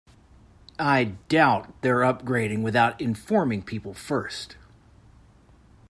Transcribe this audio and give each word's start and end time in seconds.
I 0.79 1.13
doubt 1.29 1.79
they're 1.81 1.97
upgrading 1.99 2.63
without 2.63 2.99
informing 2.99 3.61
people 3.61 3.93
first. 3.93 4.55